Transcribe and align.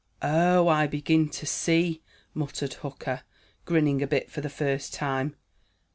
"Oh, 0.23 0.67
I 0.67 0.87
begin 0.87 1.29
to 1.29 1.45
see," 1.45 2.01
muttered 2.33 2.73
Hooker, 2.73 3.21
grinning 3.65 4.01
a 4.01 4.07
bit 4.07 4.31
for 4.31 4.41
the 4.41 4.49
first 4.49 4.95
time. 4.95 5.35